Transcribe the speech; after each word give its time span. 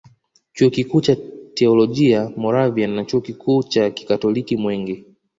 Chuo 0.55 0.69
kikuu 0.69 1.01
cha 1.01 1.15
Teolojia 1.53 2.31
Moravian 2.37 2.91
na 2.91 3.03
Chuo 3.05 3.21
kikuu 3.21 3.63
cha 3.63 3.89
kikatoliki 3.91 4.57
Mwenge 4.57 5.05